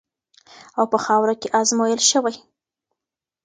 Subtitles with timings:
[0.77, 2.33] او په خاوره کې ازمویل شوې.